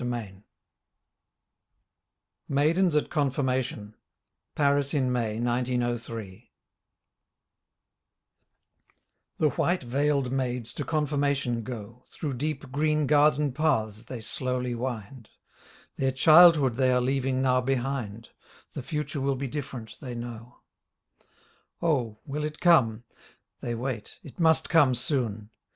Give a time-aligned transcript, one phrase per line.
[0.01, 0.41] 30
[2.49, 3.93] MAIDENS AT CONFIRMATION
[4.55, 6.51] (Paris in May, 1903)
[9.37, 15.29] The white veiled maids to confirmation go Through deep green garden paths they slowly wind;
[15.97, 18.29] Their childhood they are leaving now behind:
[18.73, 20.63] The future will be different, they know.
[21.79, 22.17] Oh!
[22.25, 23.03] Will it come?
[23.59, 25.51] They wait— It must come soon!